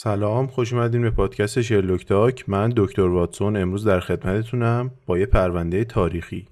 سلام 0.00 0.46
خوش 0.46 0.72
اومدین 0.72 1.02
به 1.02 1.10
پادکست 1.10 1.60
شرلوک 1.60 2.06
تاک. 2.06 2.48
من 2.48 2.72
دکتر 2.76 3.02
واتسون 3.02 3.56
امروز 3.56 3.84
در 3.84 4.00
خدمتتونم 4.00 4.90
با 5.06 5.18
یه 5.18 5.26
پرونده 5.26 5.84
تاریخی. 5.84 6.48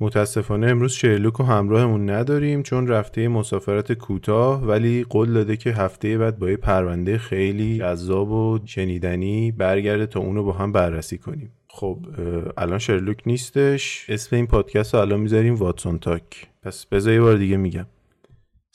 متاسفانه 0.00 0.66
امروز 0.66 0.92
شرلوک 0.92 1.34
رو 1.34 1.44
همراهمون 1.44 2.10
نداریم 2.10 2.62
چون 2.62 2.88
رفته 2.88 3.28
مسافرت 3.28 3.92
کوتاه 3.92 4.64
ولی 4.64 5.04
قول 5.04 5.32
داده 5.32 5.56
که 5.56 5.70
هفته 5.70 6.18
بعد 6.18 6.38
با 6.38 6.50
یه 6.50 6.56
پرونده 6.56 7.18
خیلی 7.18 7.78
جذاب 7.78 8.30
و 8.30 8.58
شنیدنی 8.64 9.52
برگرده 9.52 10.06
تا 10.06 10.20
اونو 10.20 10.44
با 10.44 10.52
هم 10.52 10.72
بررسی 10.72 11.18
کنیم. 11.18 11.52
خب 11.68 11.98
الان 12.56 12.78
شرلوک 12.78 13.22
نیستش. 13.26 14.06
اسم 14.08 14.36
این 14.36 14.46
پادکست 14.46 14.94
رو 14.94 15.00
الان 15.00 15.20
می‌ذاریم 15.20 15.54
واتسون 15.54 15.98
تاک. 15.98 16.48
پس 16.62 16.86
بذار 16.86 17.14
یه 17.14 17.20
بار 17.20 17.36
دیگه 17.36 17.56
میگم. 17.56 17.86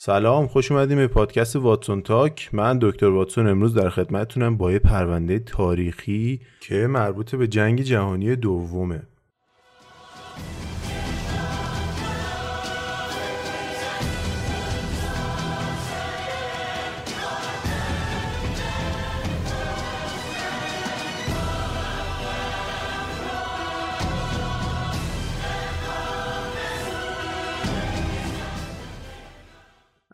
سلام 0.06 0.46
خوش 0.46 0.72
اومدیم 0.72 0.96
به 0.96 1.06
پادکست 1.06 1.56
واتسون 1.56 2.02
تاک. 2.02 2.50
من 2.52 2.78
دکتر 2.82 3.06
واتسون 3.06 3.46
امروز 3.46 3.74
در 3.74 3.90
خدمتتونم 3.90 4.56
با 4.56 4.72
یه 4.72 4.78
پرونده 4.78 5.38
تاریخی 5.38 6.40
که 6.60 6.86
مربوط 6.86 7.34
به 7.34 7.46
جنگ 7.46 7.80
جهانی 7.82 8.36
دومه. 8.36 9.02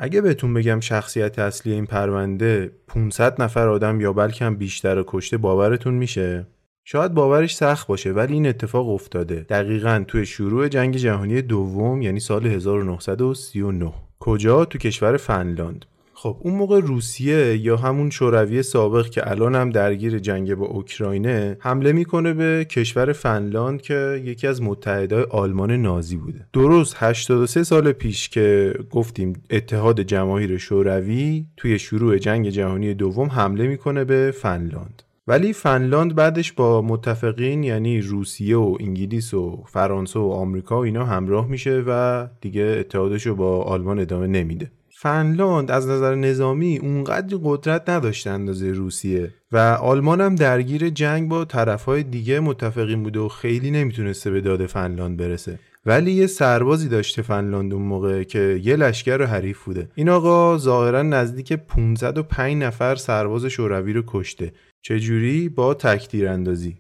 اگه 0.03 0.21
بهتون 0.21 0.55
بگم 0.55 0.81
شخصیت 0.81 1.39
اصلی 1.39 1.73
این 1.73 1.87
پرونده 1.87 2.71
500 2.89 3.43
نفر 3.43 3.69
آدم 3.69 4.01
یا 4.01 4.13
بلکه 4.13 4.45
هم 4.45 4.57
بیشتر 4.57 5.05
کشته 5.07 5.37
باورتون 5.37 5.95
میشه؟ 5.95 6.47
شاید 6.85 7.15
باورش 7.15 7.57
سخت 7.57 7.87
باشه 7.87 8.13
ولی 8.13 8.33
این 8.33 8.47
اتفاق 8.47 8.89
افتاده. 8.89 9.41
دقیقا 9.49 10.05
توی 10.09 10.27
شروع 10.27 10.69
جنگ 10.69 10.97
جهانی 10.97 11.43
دوم 11.43 12.03
یعنی 12.03 12.21
سال 12.21 12.47
1939 12.47 13.93
کجا؟ 14.21 14.65
تو 14.65 14.79
کشور 14.79 15.17
فنلاند. 15.17 15.87
خب 16.23 16.37
اون 16.41 16.55
موقع 16.55 16.81
روسیه 16.81 17.57
یا 17.57 17.77
همون 17.77 18.11
شوروی 18.11 18.63
سابق 18.63 19.09
که 19.09 19.31
الان 19.31 19.55
هم 19.55 19.71
درگیر 19.71 20.19
جنگ 20.19 20.55
با 20.55 20.67
اوکراینه 20.67 21.57
حمله 21.61 21.93
می‌کنه 21.93 22.35
به 22.35 22.67
کشور 22.71 23.13
فنلاند 23.13 23.83
که 23.83 24.23
یکی 24.25 24.47
از 24.47 24.63
متحدای 24.63 25.25
آلمان 25.31 25.71
نازی 25.73 26.17
بوده. 26.17 26.47
درست 26.53 26.97
83 26.99 27.63
سال 27.63 27.93
پیش 27.93 28.29
که 28.29 28.75
گفتیم 28.91 29.33
اتحاد 29.51 30.01
جماهیر 30.01 30.59
شوروی 30.59 31.47
توی 31.57 31.79
شروع 31.79 32.19
جنگ 32.19 32.49
جهانی 32.49 32.95
دوم 32.95 33.29
حمله 33.29 33.67
می‌کنه 33.67 34.05
به 34.05 34.35
فنلاند. 34.37 35.03
ولی 35.27 35.53
فنلاند 35.53 36.15
بعدش 36.15 36.53
با 36.53 36.83
متفقین 36.83 37.65
یعنی 37.65 38.01
روسیه 38.01 38.57
و 38.57 38.77
انگلیس 38.81 39.35
و 39.35 39.65
فرانسه 39.67 40.19
و 40.19 40.31
آمریکا 40.31 40.77
و 40.77 40.85
اینا 40.85 41.05
همراه 41.05 41.49
میشه 41.49 41.85
و 41.87 42.27
دیگه 42.41 42.77
اتحادش 42.81 43.27
رو 43.27 43.35
با 43.35 43.63
آلمان 43.63 43.99
ادامه 43.99 44.27
نمیده. 44.27 44.71
فنلاند 45.03 45.71
از 45.71 45.89
نظر 45.89 46.15
نظامی 46.15 46.79
اونقدر 46.79 47.39
قدرت 47.45 47.89
نداشته 47.89 48.31
اندازه 48.31 48.73
روسیه 48.73 49.35
و 49.53 49.59
آلمان 49.59 50.21
هم 50.21 50.35
درگیر 50.35 50.89
جنگ 50.89 51.29
با 51.29 51.45
طرفهای 51.45 52.03
دیگه 52.03 52.41
متفقین 52.41 53.03
بوده 53.03 53.21
و 53.21 53.29
خیلی 53.29 53.71
نمی‌تونسته 53.71 54.31
به 54.31 54.41
داد 54.41 54.67
فنلاند 54.67 55.17
برسه. 55.17 55.59
ولی 55.87 56.13
یه 56.13 56.27
سربازی 56.27 56.89
داشته 56.89 57.23
فنلاند 57.23 57.75
اون 57.75 57.83
موقع 57.83 58.23
که 58.23 58.61
یه 58.65 58.77
لشکر 58.77 59.23
حریف 59.23 59.65
بوده. 59.65 59.89
این 59.95 60.09
آقا 60.09 60.59
ظاهرا 60.59 61.03
نزدیک 61.03 61.53
505 61.53 62.63
نفر 62.63 62.95
سرباز 62.95 63.45
شوروی 63.45 63.93
رو 63.93 64.03
کشته. 64.07 64.53
چجوری؟ 64.83 65.49
با 65.49 65.75
تکتیر 65.75 66.29
اندازی 66.29 66.79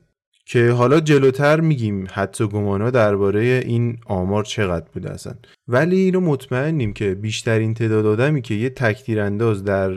که 0.52 0.70
حالا 0.70 1.00
جلوتر 1.00 1.60
میگیم 1.60 2.06
و 2.16 2.46
گمانا 2.46 2.90
درباره 2.90 3.40
این 3.40 3.98
آمار 4.06 4.44
چقدر 4.44 4.86
بوده 4.94 5.10
اصلا. 5.10 5.34
ولی 5.68 5.96
اینو 5.96 6.20
مطمئنیم 6.20 6.92
که 6.92 7.14
بیشترین 7.14 7.74
تعداد 7.74 8.06
آدمی 8.06 8.42
که 8.42 8.54
یه 8.54 8.70
تکتیر 8.70 9.20
انداز 9.20 9.64
در 9.64 9.92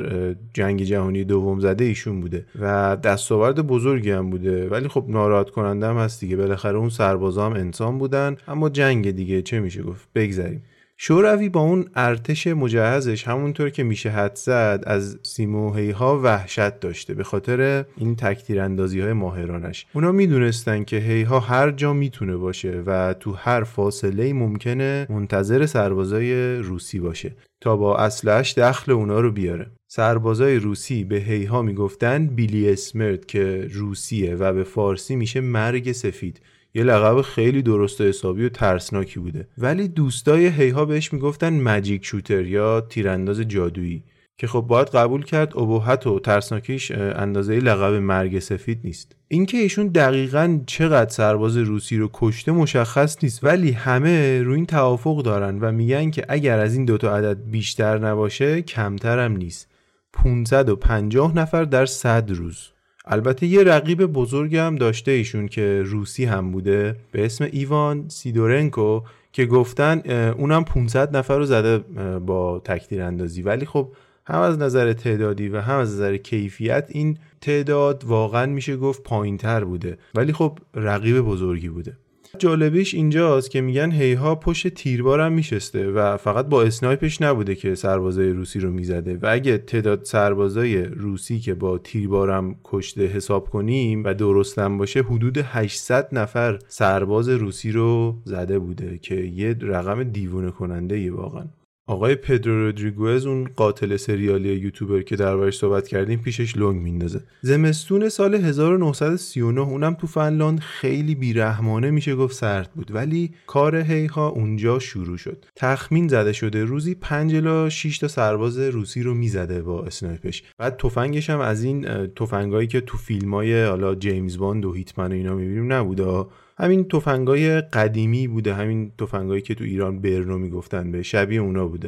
جنگ 0.53 0.83
جهانی 0.83 1.23
دوم 1.23 1.59
زده 1.59 1.85
ایشون 1.85 2.21
بوده 2.21 2.45
و 2.61 2.97
دستاورد 3.03 3.67
بزرگی 3.67 4.11
هم 4.11 4.29
بوده. 4.29 4.69
ولی 4.69 4.87
خب 4.87 5.05
ناراحت 5.07 5.49
کننده 5.49 5.87
هم 5.87 5.97
هست 5.97 6.19
دیگه. 6.19 6.35
بالاخره 6.35 6.77
اون 6.77 6.89
سربازا 6.89 7.45
هم 7.45 7.53
انسان 7.53 7.97
بودن. 7.97 8.37
اما 8.47 8.69
جنگ 8.69 9.11
دیگه 9.11 9.41
چه 9.41 9.59
میشه 9.59 9.83
گفت؟ 9.83 10.07
بگذریم. 10.15 10.63
شوروی 10.97 11.49
با 11.49 11.61
اون 11.61 11.85
ارتش 11.95 12.47
مجهزش 12.47 13.27
همونطور 13.27 13.69
که 13.69 13.83
میشه 13.83 14.09
حد 14.09 14.35
زد 14.35 14.83
از 14.87 15.19
سیموهی 15.23 15.91
ها 15.91 16.19
وحشت 16.19 16.79
داشته 16.79 17.13
به 17.13 17.23
خاطر 17.23 17.85
این 17.97 18.15
تکتیر 18.15 18.61
اندازی 18.61 18.99
های 18.99 19.13
ماهرانش. 19.13 19.85
اونا 19.93 20.11
می‌دونستن 20.11 20.83
که 20.83 20.97
هیها 20.97 21.39
هر 21.39 21.71
جا 21.71 21.93
می‌تونه 21.93 22.35
باشه 22.35 22.83
و 22.85 23.13
تو 23.13 23.31
هر 23.31 23.63
فاصله 23.63 24.33
ممکنه 24.33 25.07
منتظر 25.09 25.65
سربازای 25.65 26.57
روسی 26.57 26.99
باشه 26.99 27.35
تا 27.61 27.77
با 27.77 27.97
اسلحش 27.97 28.53
دخل 28.53 28.91
اونا 28.91 29.19
رو 29.19 29.31
بیاره. 29.31 29.71
سربازای 29.87 30.59
روسی 30.59 31.03
به 31.03 31.15
هیها 31.15 31.61
می‌گفتن 31.61 32.27
بیلی 32.27 32.69
اسمرت 32.69 33.27
که 33.27 33.67
روسیه 33.71 34.35
و 34.35 34.53
به 34.53 34.63
فارسی 34.63 35.15
میشه 35.15 35.41
مرگ 35.41 35.91
سفید. 35.91 36.41
یه 36.73 36.83
لقب 36.83 37.21
خیلی 37.21 37.61
درست 37.61 38.01
و 38.01 38.03
حسابی 38.03 38.45
و 38.45 38.49
ترسناکی 38.49 39.19
بوده. 39.19 39.47
ولی 39.57 39.87
دوستای 39.87 40.47
هیها 40.47 40.85
بهش 40.85 41.13
می‌گفتن 41.13 41.53
مجیک 41.53 42.05
شوتر 42.05 42.45
یا 42.45 42.81
تیرانداز 42.81 43.39
جادویی 43.39 44.03
که 44.37 44.47
خب 44.47 44.61
باید 44.61 44.87
قبول 44.87 45.23
کرد 45.23 45.57
ابهت 45.57 46.07
و 46.07 46.19
ترسناکیش 46.19 46.91
اندازه 46.91 47.59
لقب 47.59 47.93
مرگ 47.93 48.39
سفید 48.39 48.79
نیست. 48.83 49.15
اینکه 49.27 49.57
ایشون 49.57 49.87
دقیقا 49.87 50.59
چقدر 50.67 51.09
سرباز 51.09 51.57
روسی 51.57 51.97
رو 51.97 52.09
کشته 52.13 52.51
مشخص 52.51 53.17
نیست 53.23 53.43
ولی 53.43 53.71
همه 53.71 54.43
رو 54.43 54.53
این 54.53 54.65
توافق 54.65 55.21
دارن 55.23 55.59
و 55.59 55.71
میگن 55.71 56.11
که 56.11 56.25
اگر 56.29 56.59
از 56.59 56.73
این 56.73 56.85
دوتا 56.85 57.17
عدد 57.17 57.37
بیشتر 57.51 57.97
نباشه 57.97 58.61
کمتر 58.61 59.19
هم 59.19 59.37
نیست 59.37 59.67
550 60.13 61.35
نفر 61.35 61.63
در 61.63 61.85
100 61.85 62.31
روز. 62.31 62.72
البته 63.05 63.45
یه 63.45 63.63
رقیب 63.63 64.05
بزرگ 64.05 64.55
هم 64.55 64.75
داشته 64.75 65.11
ایشون 65.11 65.47
که 65.47 65.83
روسی 65.85 66.25
هم 66.25 66.51
بوده 66.51 66.95
به 67.11 67.25
اسم 67.25 67.47
ایوان 67.51 68.05
سیدورنکو 68.07 69.01
که 69.31 69.45
گفتن 69.45 70.01
اونم 70.37 70.63
500 70.63 71.17
نفر 71.17 71.37
رو 71.37 71.45
زده 71.45 71.77
با 72.19 72.59
تکتیر 72.59 73.01
اندازی. 73.01 73.41
ولی 73.41 73.65
خب 73.65 73.91
هم 74.25 74.39
از 74.39 74.57
نظر 74.57 74.93
تعدادی 74.93 75.49
و 75.49 75.61
هم 75.61 75.79
از 75.79 75.93
نظر 75.93 76.17
کیفیت 76.17 76.85
این 76.89 77.17
تعداد 77.41 78.03
واقعا 78.05 78.45
میشه 78.45 78.77
گفت 78.77 79.03
پایین 79.03 79.37
تر 79.37 79.63
بوده. 79.63 79.97
ولی 80.15 80.33
خب 80.33 80.59
رقیب 80.75 81.19
بزرگی 81.19 81.69
بوده. 81.69 81.97
جالبیش 82.39 82.93
اینجاست 82.93 83.51
که 83.51 83.61
میگن 83.61 83.91
هیها 83.91 84.35
پشت 84.35 84.67
تیربارم 84.67 85.33
میشسته 85.33 85.91
و 85.91 86.17
فقط 86.17 86.45
با 86.45 86.63
اسنایپش 86.63 87.21
نبوده 87.21 87.55
که 87.55 87.75
سربازای 87.75 88.29
روسی 88.29 88.59
رو 88.59 88.71
می‌زده. 88.71 89.17
و 89.21 89.27
اگه 89.29 89.57
تعداد 89.57 90.03
سربازای 90.03 90.83
روسی 90.83 91.39
که 91.39 91.53
با 91.53 91.77
تیربارم 91.77 92.55
کشته 92.63 93.05
حساب 93.05 93.49
کنیم 93.49 94.03
و 94.03 94.13
درستم 94.13 94.77
باشه 94.77 95.01
حدود 95.01 95.37
800 95.37 96.09
نفر 96.11 96.59
سرباز 96.67 97.29
روسی 97.29 97.71
رو 97.71 98.15
زده 98.25 98.59
بوده 98.59 98.97
که 98.97 99.15
یه 99.15 99.55
رقم 99.61 100.03
دیوونه 100.03 100.51
کننده 100.51 101.11
واقعا. 101.11 101.45
آقای 101.93 102.15
پدرو 102.15 102.65
رودریگوز 102.65 103.25
اون 103.25 103.49
قاتل 103.55 103.97
سریالی 103.97 104.49
یوتیوبر 104.49 105.01
که 105.01 105.15
دربارش 105.15 105.57
صحبت 105.57 105.87
کردیم 105.87 106.19
پیشش 106.19 106.57
لنگ 106.57 106.81
میندازه. 106.81 107.21
زمستون 107.41 108.09
سال 108.09 108.35
1939 108.35 109.61
اونم 109.61 109.93
تو 109.93 110.07
فنلاند 110.07 110.59
خیلی 110.59 111.15
بیرحمانه 111.15 111.91
میشه 111.91 112.15
گفت 112.15 112.35
سرد 112.35 112.71
بود. 112.75 112.95
ولی 112.95 113.31
کار 113.47 113.75
هیها 113.75 114.27
اونجا 114.27 114.79
شروع 114.79 115.17
شد. 115.17 115.45
تخمین 115.55 116.07
زده 116.07 116.33
شده. 116.33 116.63
روزی 116.63 116.95
5 116.95 117.35
الی 117.35 117.71
6 117.71 117.97
تا 117.97 118.07
سرباز 118.07 118.59
روسی 118.59 119.03
رو 119.03 119.13
می‌زده 119.13 119.61
با 119.61 119.83
اسنایپش. 119.83 120.43
بعد 120.57 120.77
تفنگش 120.77 121.29
هم 121.29 121.39
از 121.39 121.63
این 121.63 122.07
تفنگایی 122.07 122.67
که 122.67 122.81
تو 122.81 122.97
فیلمای 122.97 123.63
حالا 123.63 123.95
جیمز 123.95 124.37
باند 124.37 124.65
و 124.65 124.73
هیتمن 124.73 125.11
و 125.11 125.15
اینا 125.15 125.35
می‌بینیم 125.35 125.73
نبوده 125.73 126.25
همین 126.57 126.83
تفنگای 126.83 127.61
قدیمی 127.61 128.27
بوده. 128.27 128.53
همین 128.53 128.91
تفنگایی 128.97 129.41
که 129.41 129.55
تو 129.55 129.63
ایران 129.63 129.99
برنو 129.99 130.37
می‌گفتن 130.37 130.91
به 130.91 131.03
شبیه 131.03 131.41
اونا 131.41 131.67
بوده. 131.67 131.82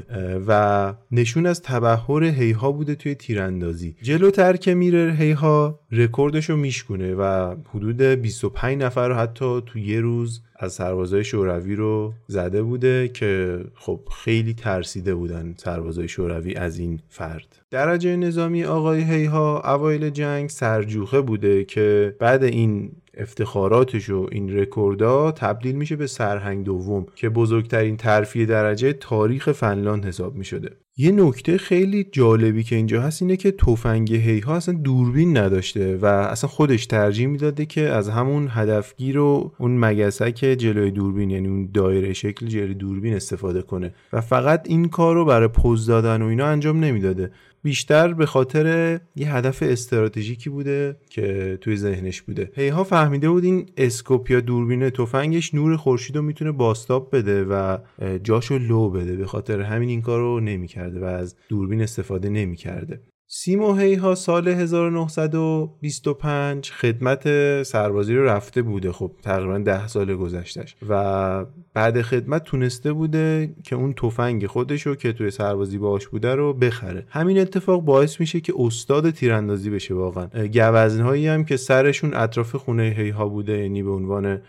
و 0.47 0.93
نشون 1.11 1.45
از 1.45 1.61
تبهر 1.61 2.23
هیها 2.23 2.71
بوده 2.71 2.95
توی 2.95 3.15
تیراندازی. 3.15 3.95
جلوتر 4.01 4.55
که 4.55 4.73
میره 4.73 5.15
هیها 5.19 5.79
رکوردش 5.91 6.49
رو 6.49 6.57
میشکونه 6.57 7.15
و 7.15 7.55
حدود 7.69 8.01
25 8.01 8.83
نفر 8.83 9.07
رو 9.09 9.15
حتی 9.15 9.61
تو 9.65 9.79
یه 9.79 10.01
روز 10.01 10.41
از 10.59 10.73
سربازای 10.73 11.23
شوروی 11.23 11.75
رو 11.75 12.13
زده 12.27 12.63
بوده 12.63 13.07
که 13.07 13.59
خب 13.75 13.99
خیلی 14.23 14.53
ترسیده 14.53 15.15
بودن 15.15 15.53
سربازای 15.57 16.07
شوروی 16.07 16.55
از 16.55 16.79
این 16.79 16.99
فرد. 17.09 17.59
درجه 17.71 18.15
نظامی 18.15 18.63
آقای 18.63 19.03
هیها 19.03 19.73
اوایل 19.73 20.09
جنگ 20.09 20.49
سرجوخه 20.49 21.21
بوده 21.21 21.63
که 21.63 22.15
بعد 22.19 22.43
این 22.43 22.91
افتخاراتش 23.17 24.09
و 24.09 24.27
این 24.31 24.57
رکوردا 24.57 25.31
تبدیل 25.31 25.75
میشه 25.75 25.95
به 25.95 26.07
سرهنگ 26.07 26.65
دوم 26.65 27.05
که 27.15 27.29
بزرگترین 27.29 27.97
ترفیع 27.97 28.45
درجه 28.45 28.93
تاریخ 28.93 29.51
فنلاند 29.51 30.05
حساب 30.05 30.35
می‌شده. 30.35 30.69
یه 30.97 31.11
نکته 31.11 31.57
خیلی 31.57 32.03
جالبی 32.11 32.63
که 32.63 32.75
اینجا 32.75 33.01
هست 33.01 33.21
اینه 33.21 33.37
که 33.37 33.51
تفنگ 33.51 34.13
هیها 34.13 34.55
اصلا 34.55 34.75
دوربین 34.83 35.37
نداشته 35.37 35.97
و 35.97 36.05
اصلا 36.05 36.49
خودش 36.49 36.85
ترجیح 36.85 37.27
می‌داده 37.27 37.65
که 37.65 37.81
از 37.81 38.09
همون 38.09 38.47
هدفگیر 38.51 39.19
و 39.19 39.51
اون 39.59 39.77
مگسک 39.79 40.55
جلوی 40.59 40.91
دوربین 40.91 41.29
یعنی 41.29 41.47
اون 41.47 41.69
دایره 41.73 42.13
شکل 42.13 42.45
جلوی 42.47 42.73
دوربین 42.73 43.13
استفاده 43.13 43.61
کنه. 43.61 43.93
و 44.13 44.21
فقط 44.21 44.61
این 44.65 44.87
کار 44.87 45.15
رو 45.15 45.25
برای 45.25 45.47
پوز 45.47 45.85
دادن 45.85 46.21
و 46.21 46.25
اینا 46.25 46.45
انجام 46.45 46.79
نمی‌داده. 46.79 47.31
بیشتر 47.65 48.13
به 48.13 48.25
خاطر 48.25 48.99
یه 49.15 49.35
هدف 49.35 49.63
استراتژیکی 49.63 50.49
بوده 50.49 50.95
که 51.09 51.57
توی 51.61 51.75
ذهنش 51.75 52.21
بوده. 52.21 52.51
هیها 52.55 52.83
فهمیده 52.83 53.29
بود 53.29 53.43
این 53.43 53.65
اسکوپ 53.77 54.31
یا 54.31 54.41
دوربین 54.41 54.89
تفنگش 54.89 55.53
نور 55.53 55.77
خورشید 55.77 56.15
رو 56.15 56.21
می‌تونه 56.21 56.51
باستاب 56.51 57.15
بده 57.15 57.43
و 57.43 57.77
جاشو 58.23 58.57
لو 58.57 58.89
بده 58.89 59.15
به 59.15 59.25
خاطر 59.25 59.61
همین 59.61 59.89
این 59.89 60.01
کار 60.01 60.19
رو 60.19 60.39
نمی‌کرده 60.39 60.99
و 60.99 61.03
از 61.03 61.35
دوربین 61.49 61.81
استفاده 61.81 62.29
نمی‌کرده. 62.29 63.01
سیمو 63.27 63.73
هیها 63.73 64.15
سال 64.15 64.47
1925 64.47 66.71
خدمت 66.71 67.23
سربازی 67.63 68.15
رو 68.15 68.25
رفته 68.25 68.61
بوده 68.61 68.91
خب 68.91 69.11
تقریبا 69.23 69.57
ده 69.57 69.87
سال 69.87 70.15
گذشتش 70.15 70.75
و 70.89 71.45
بعد 71.73 72.01
خدمت 72.01 72.43
تونسته 72.43 72.93
بوده 72.93 73.55
که 73.63 73.75
اون 73.75 73.93
تفنگ 73.93 74.47
خودش 74.47 74.81
رو 74.81 74.95
که 74.95 75.13
توی 75.13 75.31
سربازی 75.31 75.77
باش 75.77 76.07
بوده 76.07 76.35
رو 76.35 76.53
بخره. 76.53 77.05
همین 77.09 77.39
اتفاق 77.39 77.81
باعث 77.81 78.19
میشه 78.19 78.41
که 78.41 78.53
استاد 78.57 79.09
تیراندازی 79.09 79.69
بشه 79.69 79.93
واقعا. 79.93 80.27
گوزنهایی 80.53 81.27
هم 81.27 81.45
که 81.45 81.57
سرشون 81.57 82.13
اطراف 82.13 82.55
خونه 82.55 82.95
هیها 82.97 83.27
بوده 83.27 83.57
یعنی 83.57 83.83
به 83.83 83.91
عنوان 83.91 84.41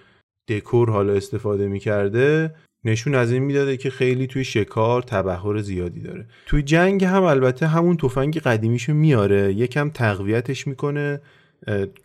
دکور 0.48 0.90
حالا 0.90 1.12
استفاده 1.12 1.68
می‌کرده 1.68 2.54
نشون 2.86 3.14
از 3.14 3.32
این 3.32 3.42
می‌داده 3.42 3.76
که 3.76 3.90
خیلی 3.90 4.26
توی 4.26 4.44
شکار 4.44 5.02
تبهر 5.02 5.58
زیادی 5.58 6.00
داره. 6.00 6.26
توی 6.46 6.62
جنگ 6.62 7.04
هم 7.04 7.22
البته 7.22 7.66
همون 7.66 7.96
تفنگ 7.96 8.38
قدیمیشو 8.38 8.94
میاره. 8.94 9.52
یکم 9.54 9.90
تقویتش 9.90 10.66
می‌کنه. 10.66 11.20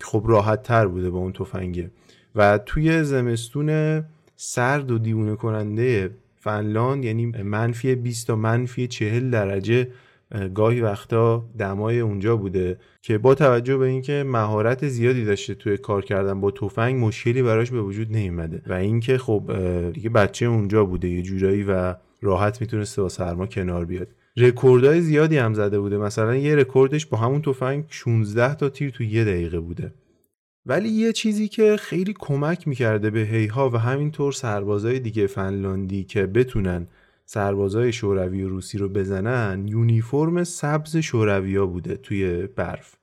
خب 0.02 0.24
راحت 0.28 0.64
تر 0.64 0.88
بوده 0.88 1.10
با 1.10 1.20
اون 1.20 1.34
تفنگه. 1.34 1.92
و 2.36 2.58
توی 2.58 3.04
زمستون 3.04 4.02
سرد 4.36 4.92
و 4.92 4.98
دیوونه 4.98 5.36
کننده 5.36 6.12
فنلاند 6.40 7.06
یعنی 7.06 7.26
منفی 7.26 7.96
20 7.96 8.28
تا 8.28 8.36
منفی 8.36 8.88
40 8.88 9.30
درجه 9.30 9.88
گاهی 10.54 10.82
وقتا 10.82 11.46
دمای 11.58 12.00
اونجا 12.00 12.38
بوده 12.38 12.78
که 13.02 13.18
با 13.18 13.36
توجه 13.36 13.78
به 13.78 13.86
اینکه 13.86 14.24
مهارت 14.28 14.88
زیادی 14.88 15.26
داشته 15.26 15.54
توی 15.56 15.78
کار 15.78 16.06
کردن 16.06 16.42
با 16.42 16.52
تفنگ 16.52 17.06
مشکلی 17.06 17.42
براش 17.42 17.72
به 17.72 17.82
وجود 17.82 18.12
نیومده. 18.12 18.62
و 18.68 18.74
اینکه 18.74 19.18
خب 19.18 19.52
دیگه 19.94 20.10
بچه 20.10 20.46
اونجا 20.46 20.86
بوده 20.86 21.10
یه 21.10 21.22
جورایی 21.22 21.64
و 21.64 21.96
راحت 22.22 22.62
می‌تونسته 22.62 23.02
با 23.02 23.10
سرما 23.10 23.46
کنار 23.46 23.86
بیاد. 23.86 24.08
رکوردهای 24.38 25.02
زیادی 25.02 25.38
هم 25.38 25.54
زده 25.54 25.80
بوده. 25.80 25.98
مثلا 25.98 26.36
یه 26.36 26.56
رکوردش 26.56 27.06
با 27.06 27.18
همون 27.18 27.42
تفنگ 27.42 27.84
16 27.90 28.56
تا 28.56 28.70
تیر 28.70 28.90
تو 28.90 29.04
یه 29.04 29.24
دقیقه 29.24 29.60
بوده. 29.60 29.94
ولی 30.66 30.90
یه 30.90 31.14
چیزی 31.14 31.48
که 31.48 31.78
خیلی 31.78 32.14
کمک 32.20 32.68
می‌کرده 32.68 33.10
به 33.10 33.20
هیها 33.20 33.70
و 33.70 33.78
همینطور 33.78 34.32
سربازای 34.32 35.00
دیگه 35.00 35.28
فنلاندی 35.28 36.04
که 36.04 36.26
بتونن 36.26 36.88
سربازای 37.34 37.94
شوروی 37.94 38.44
و 38.44 38.50
روسی 38.50 38.78
رو 38.78 38.90
بزنن 38.90 39.68
یونیفرم 39.68 40.44
سبز 40.44 40.98
شورویا 40.98 41.66
بوده 41.66 41.96
توی 41.96 42.48
برف. 42.48 42.96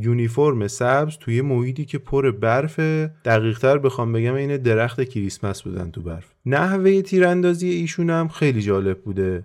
یونیفرم 0.00 0.68
سبز 0.68 1.16
توی 1.18 1.40
محیطی 1.40 1.84
که 1.84 1.98
پر 1.98 2.30
برف 2.30 2.80
دقیقتر 3.24 3.78
بخوام 3.78 4.12
بگم 4.12 4.34
این 4.34 4.56
درخت 4.56 5.02
کریسمس 5.02 5.62
بودن 5.62 5.90
تو 5.90 6.02
برف. 6.02 6.34
نحوه 6.46 7.02
تیراندازی 7.02 7.68
ایشون 7.68 8.10
هم 8.10 8.28
خیلی 8.28 8.62
جالب 8.62 9.00
بوده. 9.00 9.44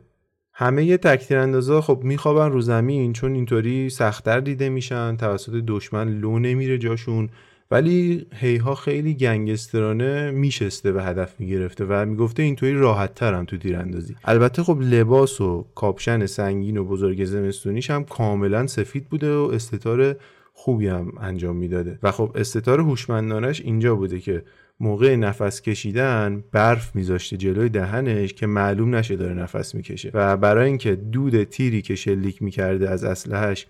همه 0.53 0.97
تک 0.97 1.27
تیراندازا 1.27 1.81
خب 1.81 2.01
میخوابن 2.03 2.51
رو 2.51 2.61
زمین 2.61 3.13
چون 3.13 3.33
اینطوری 3.33 3.89
سختتر 3.89 4.39
دیده 4.39 4.69
میشن 4.69 5.17
توسط 5.17 5.53
دشمن 5.67 6.19
لو 6.19 6.39
نمیره 6.39 6.77
جاشون. 6.77 7.29
ولی 7.71 8.25
هیها 8.33 8.75
خیلی 8.75 9.13
گنگسترانه 9.13 10.31
میشسته 10.31 10.91
و 10.91 10.99
هدف 10.99 11.39
می‌گرفته 11.39 11.85
و 11.85 12.05
می‌گفته 12.05 12.43
اینطوری 12.43 12.73
راحت 12.73 13.15
ترم 13.15 13.45
تو 13.45 13.57
تیراندازی. 13.57 14.15
البته 14.23 14.63
خب 14.63 14.77
لباس 14.81 15.41
و 15.41 15.65
کاپشن 15.75 16.25
سنگین 16.25 16.77
و 16.77 16.83
بزرگ 16.83 17.25
زمستونیش 17.25 17.89
هم 17.89 18.03
کاملا 18.03 18.67
سفید 18.67 19.09
بوده 19.09 19.35
و 19.35 19.51
استتار 19.53 20.15
خوبی 20.53 20.87
هم 20.87 21.13
انجام 21.21 21.55
می‌داده. 21.55 21.99
و 22.03 22.11
خب 22.11 22.31
استتار 22.35 22.79
هوشمندانش 22.79 23.61
اینجا 23.61 23.95
بوده 23.95 24.19
که 24.19 24.43
موقع 24.81 25.15
نفس 25.15 25.61
کشیدن 25.61 26.43
برف 26.51 26.95
میذاشته 26.95 27.37
جلوی 27.37 27.69
دهنش 27.69 28.33
که 28.33 28.47
معلوم 28.47 28.95
نشه 28.95 29.15
داره 29.15 29.33
نفس 29.33 29.75
می‌کشه. 29.75 30.11
و 30.13 30.37
برای 30.37 30.67
اینکه 30.67 30.95
دود 30.95 31.43
تیری 31.43 31.81
که 31.81 31.95
شلیک 31.95 32.41
می‌کرده 32.41 32.89
از 32.89 33.03
اسلحهش 33.03 33.67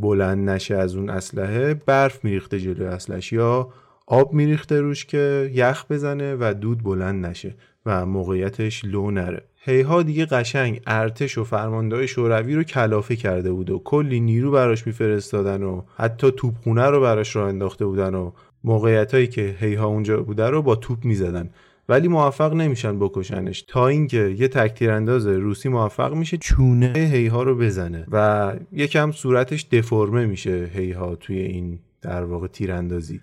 بلند 0.00 0.50
نشه 0.50 0.74
از 0.76 0.96
اون 0.96 1.10
اسلحه 1.10 1.74
برف 1.74 2.24
میریخته 2.24 2.60
جلوی 2.60 2.86
اسلحش 2.86 3.32
یا 3.32 3.68
آب 4.06 4.32
میریخته 4.32 4.80
روش 4.80 5.04
که 5.04 5.50
یخ 5.54 5.84
بزنه 5.90 6.36
و 6.40 6.54
دود 6.60 6.82
بلند 6.82 7.26
نشه 7.26 7.54
و 7.86 8.06
موقعیتش 8.06 8.84
لو 8.84 9.10
نره. 9.10 9.42
هیها 9.56 10.02
دیگه 10.02 10.26
قشنگ 10.26 10.80
ارتش 10.86 11.38
و 11.38 11.44
فرماندهای 11.44 12.08
شوروی 12.08 12.54
رو 12.54 12.62
کلافه 12.62 13.16
کرده 13.16 13.52
بود 13.52 13.70
و 13.70 13.78
کلی 13.78 14.20
نیرو 14.20 14.50
براش 14.50 14.86
میفرستادن 14.86 15.62
و 15.62 15.82
حتی 15.96 16.30
توپخونه 16.30 16.86
رو 16.86 17.00
براش 17.00 17.36
راه 17.36 17.48
انداخته 17.48 17.86
بودن 17.86 18.14
و 18.14 18.32
موقعیت 18.66 19.14
هایی 19.14 19.26
که 19.26 19.56
هیها 19.60 19.86
اونجا 19.86 20.22
بوده 20.22 20.46
رو 20.46 20.62
با 20.62 20.76
توپ 20.76 21.04
می‌زدن. 21.04 21.50
ولی 21.88 22.08
موفق 22.08 22.54
نمیشن 22.54 22.98
بکشنش. 22.98 23.62
تا 23.62 23.88
اینکه 23.88 24.34
یه 24.38 24.48
تکتیر 24.48 24.90
انداز 24.90 25.26
روسی 25.26 25.68
موفق 25.68 26.14
میشه 26.14 26.36
چونه 26.36 26.92
هیها 27.12 27.42
رو 27.42 27.56
بزنه. 27.56 28.06
و 28.12 28.52
یکم 28.72 29.12
صورتش 29.12 29.66
دفرمه 29.72 30.26
میشه 30.26 30.70
هیها 30.74 31.14
توی 31.14 31.38
این 31.38 31.78
در 32.02 32.24
واقع 32.24 32.46
تیراندازی. 32.46 33.20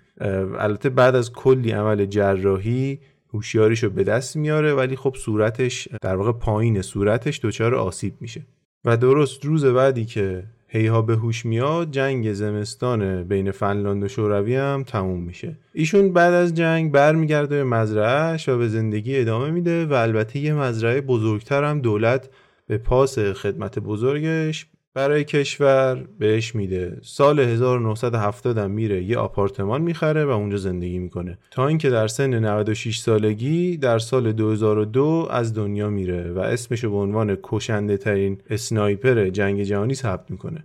البته 0.58 0.90
بعد 0.90 1.14
از 1.14 1.32
کلی 1.32 1.70
عمل 1.70 2.06
جراحی 2.06 2.98
هوشیاریشو 3.34 3.90
به 3.90 4.04
دست 4.04 4.36
میاره 4.36 4.74
ولی 4.74 4.96
خب 4.96 5.14
صورتش 5.18 5.88
در 6.02 6.16
واقع 6.16 6.32
پایین 6.32 6.82
صورتش 6.82 7.40
دچار 7.42 7.74
آسیب 7.74 8.14
میشه. 8.20 8.46
و 8.84 8.96
درست 8.96 9.44
روز 9.44 9.64
بعدی 9.64 10.04
که 10.04 10.44
هیها 10.74 11.02
به 11.02 11.16
هوش 11.16 11.46
میاد 11.46 11.90
جنگ 11.90 12.32
زمستان 12.32 13.24
بین 13.24 13.50
فنلاند 13.50 14.02
و 14.02 14.08
شوروی 14.08 14.56
هم 14.56 14.84
تموم 14.86 15.20
میشه. 15.20 15.58
ایشون 15.72 16.12
بعد 16.12 16.34
از 16.34 16.54
جنگ 16.54 16.92
برمیگرده 16.92 17.56
به 17.56 17.64
مزرعهش 17.64 18.48
و 18.48 18.58
به 18.58 18.68
زندگی 18.68 19.18
ادامه 19.18 19.50
میده 19.50 19.86
و 19.86 19.92
البته 19.92 20.38
یه 20.38 20.54
مزرعه 20.54 21.00
بزرگتر 21.00 21.64
هم 21.64 21.80
دولت 21.80 22.28
به 22.66 22.78
پاس 22.78 23.18
خدمت 23.18 23.78
بزرگش 23.78 24.66
برای 24.94 25.24
کشور 25.24 26.04
بهش 26.18 26.54
میده. 26.54 26.98
سال 27.02 27.40
1970 27.40 28.58
هم 28.58 28.70
میره 28.70 29.02
یه 29.02 29.18
آپارتمان 29.18 29.82
می‌خره 29.82 30.24
و 30.24 30.28
اونجا 30.28 30.56
زندگی 30.56 30.98
می‌کنه. 30.98 31.38
تا 31.50 31.66
اینکه 31.66 31.90
در 31.90 32.08
سن 32.08 32.34
96 32.34 32.98
سالگی 32.98 33.76
در 33.76 33.98
سال 33.98 34.32
2002 34.32 35.28
از 35.30 35.54
دنیا 35.54 35.90
میره 35.90 36.32
و 36.32 36.38
اسمشو 36.38 36.90
به 36.90 36.96
عنوان 36.96 37.38
کشنده 37.42 37.96
ترین 37.96 38.38
اسنایپر 38.50 39.28
جنگ 39.28 39.62
جهانی 39.62 39.94
ثبت 39.94 40.30
می‌کنه. 40.30 40.64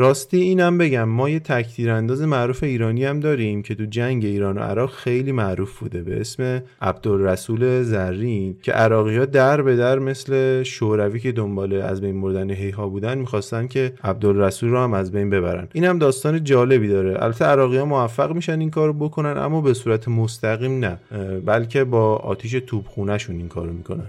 راستی 0.00 0.36
اینم 0.36 0.78
بگم 0.78 1.04
ما 1.04 1.28
یه 1.28 1.40
تکتیرانداز 1.40 2.22
معروف 2.22 2.62
ایرانی 2.62 3.04
هم 3.04 3.20
داریم 3.20 3.62
که 3.62 3.74
تو 3.74 3.84
جنگ 3.84 4.24
ایران 4.24 4.58
و 4.58 4.60
عراق 4.60 4.90
خیلی 4.90 5.32
معروف 5.32 5.78
بوده 5.78 6.02
به 6.02 6.20
اسم 6.20 6.62
عبدالرسول 6.82 7.82
زرین 7.82 8.56
که 8.62 8.72
عراقی 8.72 9.16
ها 9.16 9.24
در 9.24 9.62
به 9.62 9.76
در 9.76 9.98
مثل 9.98 10.62
شوروی 10.62 11.20
که 11.20 11.32
دنبال 11.32 11.72
از 11.72 12.00
بین 12.00 12.20
بردن 12.20 12.50
هیها 12.50 12.88
بودن 12.88 13.18
می‌خواستن 13.18 13.66
که 13.66 13.92
عبدالرسول 14.04 14.70
رو 14.70 14.78
هم 14.78 14.94
از 14.94 15.12
بین 15.12 15.30
ببرن. 15.30 15.68
این 15.72 15.84
هم 15.84 15.98
داستان 15.98 16.44
جالبی 16.44 16.88
داره. 16.88 17.22
البته 17.22 17.44
عراقی 17.44 17.76
ها 17.76 17.84
موفق 17.84 18.32
میشن 18.32 18.60
این 18.60 18.70
کارو 18.70 18.92
بکنن 18.92 19.38
اما 19.38 19.60
به 19.60 19.74
صورت 19.74 20.08
مستقیم 20.08 20.84
نه 20.84 20.98
بلکه 21.46 21.84
با 21.84 22.16
آتیش 22.16 22.52
توپخونهشون 22.52 23.36
این 23.36 23.48
کارو 23.48 23.72
می‌کنن. 23.72 24.06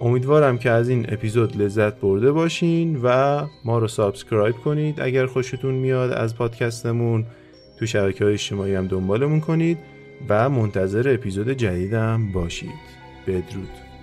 امیدوارم 0.00 0.58
که 0.58 0.70
از 0.70 0.88
این 0.88 1.06
اپیزود 1.08 1.62
لذت 1.62 2.00
برده 2.00 2.32
باشین 2.32 3.00
و 3.02 3.40
ما 3.64 3.78
رو 3.78 3.88
subscribe 3.88 4.56
کنید. 4.56 5.00
اگر 5.00 5.26
خوشتون 5.26 5.74
میاد 5.74 6.12
از 6.12 6.36
پادکستمون 6.36 7.26
تو 7.78 7.86
شبکه 7.86 8.24
های 8.24 8.32
اجتماعی 8.32 8.74
هم 8.74 8.86
دنبالمون 8.86 9.40
کنید 9.40 9.78
و 10.28 10.48
منتظر 10.48 11.14
اپیزود 11.14 11.50
جدیدم 11.50 12.32
باشید. 12.32 12.96
بدرود. 13.26 13.95